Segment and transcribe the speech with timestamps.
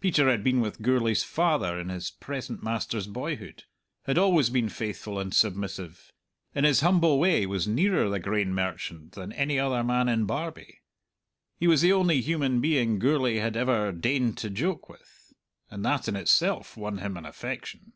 [0.00, 3.64] Peter had been with Gourlay's father in his present master's boyhood,
[4.04, 6.12] had always been faithful and submissive;
[6.54, 10.78] in his humble way was nearer the grain merchant than any other man in Barbie.
[11.56, 15.32] He was the only human being Gourlay had ever deigned to joke with,
[15.72, 17.94] and that in itself won him an affection.